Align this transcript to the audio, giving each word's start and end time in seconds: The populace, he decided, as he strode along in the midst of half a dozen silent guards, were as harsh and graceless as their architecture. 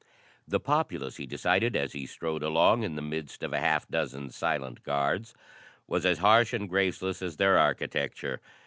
The 0.47 0.59
populace, 0.59 1.17
he 1.17 1.27
decided, 1.27 1.75
as 1.75 1.93
he 1.93 2.07
strode 2.07 2.41
along 2.41 2.81
in 2.81 2.95
the 2.95 3.03
midst 3.03 3.43
of 3.43 3.51
half 3.51 3.87
a 3.87 3.91
dozen 3.91 4.31
silent 4.31 4.81
guards, 4.81 5.35
were 5.85 6.01
as 6.03 6.17
harsh 6.17 6.53
and 6.53 6.67
graceless 6.67 7.21
as 7.21 7.37
their 7.37 7.59
architecture. 7.59 8.41